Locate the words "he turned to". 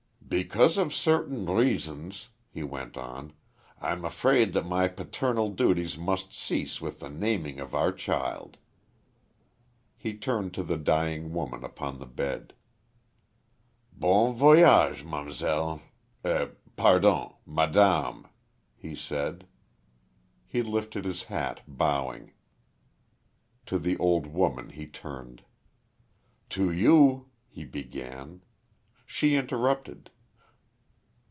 9.97-10.63, 24.69-26.71